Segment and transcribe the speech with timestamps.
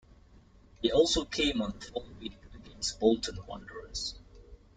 [0.81, 4.15] He also came on the following week against Bolton Wanderers.